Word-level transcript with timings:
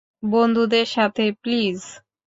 বন্ধুদের 0.31 0.87
সাথে, 0.87 1.25
প্লিজ? 1.41 1.79